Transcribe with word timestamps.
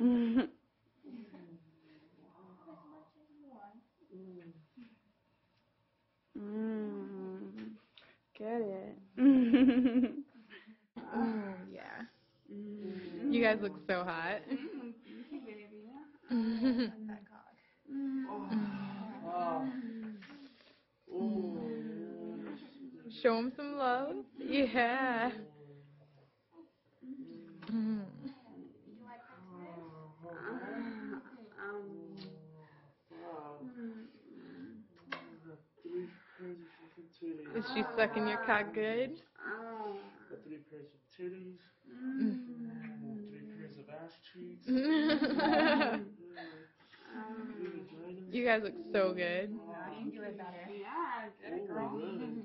mm. 0.00 0.48
Mm. 6.38 7.72
Get 8.38 8.60
it. 8.60 8.98
Oh 11.14 11.54
yeah. 11.72 12.02
You 13.30 13.42
guys 13.42 13.58
look 13.62 13.72
so 13.86 14.04
hot. 14.04 14.40
Show 23.22 23.38
him 23.38 23.52
some 23.56 23.78
love. 23.78 24.16
Yeah. 24.38 25.30
She 37.74 37.82
sucking 37.96 38.26
your 38.26 38.38
cock 38.38 38.72
good? 38.74 39.20
Got 40.30 40.42
three 40.44 40.58
pairs 40.70 40.86
of 40.94 41.00
titties. 41.16 41.58
Mm. 41.88 42.38
Three 43.30 43.46
pairs 43.56 43.76
of 43.78 43.88
ass 43.88 44.12
cheeks. 44.32 44.66
you 48.32 48.44
guys 48.44 48.62
look 48.62 48.74
so 48.92 49.12
good. 49.12 49.50
Yeah, 49.50 49.56
get 51.42 51.52
it, 51.52 51.62
Oh, 51.70 51.74
girl. 51.74 51.90
really? 51.94 52.44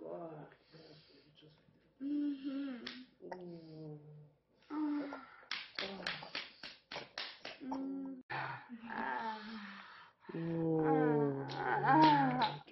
Fuck. 0.00 0.54
Just. 1.38 1.48
Ooh. 10.36 10.36
Ooh. 10.36 11.46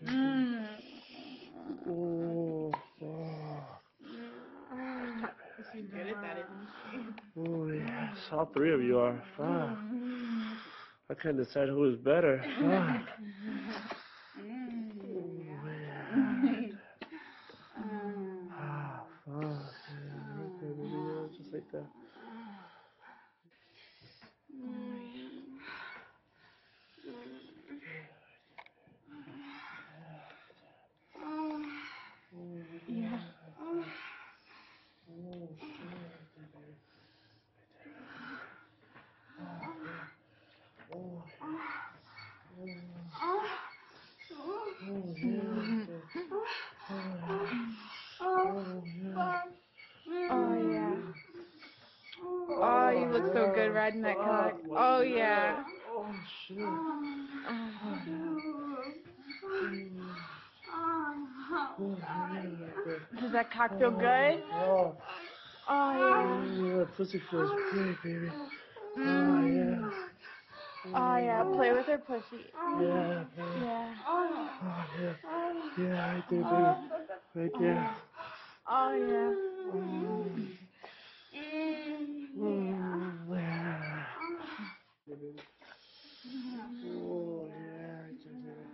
Mm. 0.04 0.66
Ooh. 1.88 2.72
Fuck. 3.00 3.82
She's 5.72 5.86
good 5.90 6.06
at 6.06 6.20
that, 6.22 6.36
isn't 6.38 6.68
Oh 7.36 7.66
yes, 7.68 8.16
all 8.36 8.46
three 8.52 8.72
of 8.72 8.82
you 8.82 8.98
are. 8.98 9.18
Fuck. 9.36 9.78
I 11.08 11.14
couldn't 11.14 11.38
decide 11.42 11.68
who 11.68 11.80
was 11.80 11.96
better. 11.96 12.44
Fuck. 12.60 13.08
Oh. 17.78 18.02
Ah, 18.52 19.02
fuck. 19.24 19.42
Baby, 20.60 20.82
yeah, 20.82 21.26
just 21.36 21.52
like 21.52 21.70
that. 21.72 21.86
Oh, 31.18 31.62
shit, 32.30 32.86
baby. 32.86 33.16
Oh, 44.88 45.05
oh, 48.20 48.82
yeah. 49.04 49.32
Oh. 50.30 50.96
Oh, 52.58 52.90
you 52.90 53.06
look 53.12 53.32
so 53.32 53.52
good 53.54 53.74
riding 53.74 54.02
that 54.02 54.16
cock. 54.16 54.60
Oh 54.70 55.00
yeah. 55.00 55.62
Oh, 55.90 56.06
shit. 56.46 56.58
Oh. 56.58 56.96
Does 63.20 63.32
that 63.32 63.50
cock 63.52 63.78
feel 63.78 63.90
good? 63.90 64.42
Oh, 64.54 64.94
Oh 65.68 66.44
yeah, 66.60 66.84
pussy 66.96 67.20
feels 67.30 67.50
great, 67.72 67.96
baby. 68.04 68.30
Oh, 68.98 69.46
yeah. 69.46 69.90
Oh 70.94 71.16
yeah. 71.16 71.42
Play 71.56 71.72
with 71.72 71.86
her 71.86 71.98
pussy. 71.98 72.52
Yeah. 72.80 73.24
Yeah. 73.62 73.94
Oh, 74.08 74.28
yeah. 75.00 75.14
Yeah, 75.78 76.12
right 76.12 76.24
there, 76.30 76.42
baby. 76.42 76.52
Right 77.34 77.52
there. 77.58 77.90
Oh 78.68 78.92
yeah. 78.94 79.32
Mm, 79.74 80.56
yeah. 82.36 82.66
Baby. 85.08 85.42
Oh, 86.84 87.48
yeah, 87.48 87.96
right 88.02 88.20
there, 88.24 88.36
baby. 88.36 88.64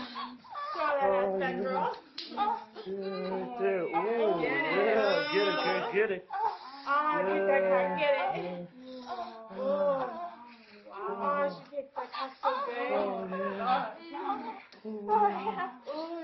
Oh, 0.77 1.37
that 1.39 1.55
yeah. 1.55 1.61
girl. 1.61 1.95
Yeah, 2.35 2.93
right 3.29 3.51
there. 3.59 3.83
Ooh, 3.83 4.41
yeah. 4.41 5.33
Get 5.33 5.47
it, 5.47 5.57
kid. 5.63 5.83
Get 5.93 6.11
it. 6.11 6.23
Ah, 6.87 7.21
get 7.21 7.41
that 7.47 7.61
cock, 7.69 7.89
get 7.99 8.13
it. 8.13 8.29
Yeah. 8.43 9.57
Oh, 9.57 10.09
wow, 10.89 11.45
she 11.49 11.75
takes 11.75 11.91
that 11.95 12.09
cock 12.11 12.31
so 12.41 12.49
good. 12.65 12.91
Oh, 12.91 13.27
yeah. 13.31 14.25
Oh, 14.85 14.91
yeah. 15.45 15.69
Ooh, 15.95 16.19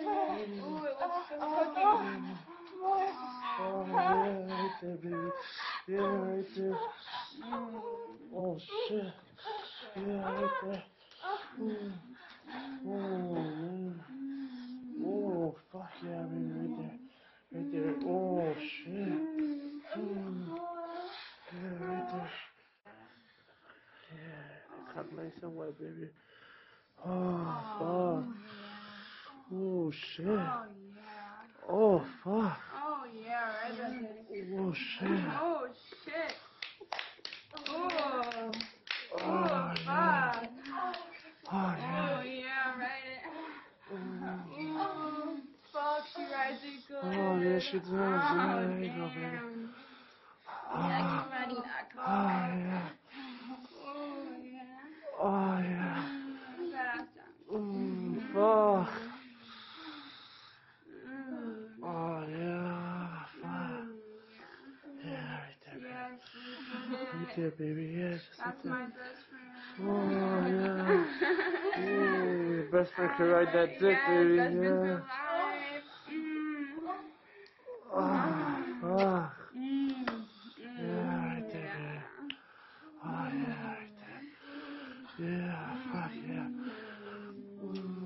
it 0.86 0.96
looks 1.00 1.26
so 1.30 1.36
cookie. 1.40 1.86
Oh, 3.64 3.86
yeah, 3.88 4.50
right 4.50 4.76
there, 4.82 4.98
baby. 4.98 5.30
Yeah, 5.88 6.02
right 6.02 6.50
there. 6.56 6.78
Oh, 8.34 8.58
shit. 8.88 9.14
Yeah, 10.64 10.70
right. 10.70 10.84
Mm. 11.62 11.92
Oh. 12.88 13.94
Oh, 15.06 15.56
fuck 15.72 15.90
yeah, 16.04 16.24
baby, 16.24 16.52
right 16.52 16.78
there. 16.78 16.98
Right 17.54 17.72
there. 17.72 17.94
Oh, 18.10 18.54
shit. 18.60 18.94
Mm. 19.98 20.48
Yeah, 21.54 21.86
right 21.86 22.08
there. 22.12 22.30
Yeah, 24.12 24.94
cut 24.94 25.08
nice 25.16 25.38
and 25.42 25.56
wet, 25.56 25.78
baby. 25.80 26.10
Oh, 27.06 27.58
fuck. 27.80 28.24
Oh, 29.54 29.92
shit. 29.92 30.26
Oh, 31.70 32.00
fuck. 32.24 32.60
Oh, 32.76 33.04
yeah, 33.26 33.52
right 33.64 33.78
there. 33.78 34.60
Oh, 34.60 34.74
shit. 34.74 35.10
Oh, 35.42 35.68
shit. 36.06 36.36
Oh, 37.70 38.52
Oh, 39.14 39.22
oh, 39.24 39.74
yeah. 39.86 40.32
fuck. 40.32 40.50
Oh, 41.54 41.76
yeah. 41.78 42.18
Oh, 42.18 42.22
yeah, 42.24 42.80
right. 42.80 43.20
Oh, 43.94 45.36
fuck, 45.74 46.04
she 46.16 46.22
rides 46.22 46.64
it 46.64 46.88
good. 46.88 47.04
Oh, 47.04 47.08
yeah, 47.10 47.10
she 47.12 47.20
does. 47.20 47.20
Yeah, 47.20 47.20
there 47.20 47.20
you 47.20 47.30
go, 47.30 47.30
baby. 47.32 47.40
damn. 47.42 47.42
Yeah, 47.42 47.42
Ah, 47.42 47.42
keep 47.42 47.51
riding 51.30 51.62
that 51.62 51.92
oh, 51.98 52.32
yeah. 52.58 52.90
Oh, 53.78 54.40
yeah. 54.44 54.82
Oh, 55.22 55.58
yeah. 55.62 56.10
Mm, 57.54 58.16
fuck. 58.34 58.90
Oh, 61.84 62.24
yeah. 62.30 63.10
Fuck. 63.42 63.86
Yeah, 65.04 65.38
right 65.38 65.60
there, 65.66 65.80
baby. 65.80 65.90
yeah, 66.92 67.18
Right 67.18 67.36
there, 67.36 67.52
baby. 67.52 67.86
Yeah, 67.98 68.14
just 68.16 68.26
like 68.40 68.46
That's 68.46 68.64
that. 68.64 68.70
my 68.70 68.86
best 68.86 69.22
friend. 69.30 69.92
Oh, 69.92 70.48
yeah. 70.48 71.84
Ooh, 71.84 72.54
your 72.56 72.66
best 72.72 72.90
friend 72.96 73.12
can 73.18 73.26
ride 73.28 73.54
that 73.54 73.70
dick, 73.80 73.98
baby. 74.08 74.38
best 74.38 74.50
friends 74.50 74.58
for 74.58 74.88
Yeah. 74.88 74.94
life. 74.94 75.86
Mm. 76.12 76.42
Oh, 77.94 78.56
fuck. 78.82 79.42
Yeah. 87.74 87.82
Ooh. 87.82 88.01